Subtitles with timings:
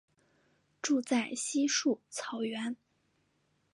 [0.81, 2.75] 住在稀树草原。